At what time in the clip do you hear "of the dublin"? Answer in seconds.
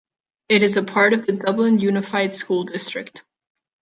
1.13-1.77